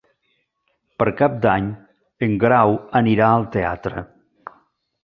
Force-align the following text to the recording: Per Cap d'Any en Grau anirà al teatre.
Per 1.01 1.07
Cap 1.19 1.35
d'Any 1.43 1.67
en 2.29 2.35
Grau 2.45 2.75
anirà 3.03 3.31
al 3.37 3.49
teatre. 3.59 4.07